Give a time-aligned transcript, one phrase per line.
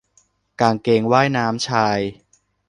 [0.61, 1.99] กางเกงว่ายน้ำชาย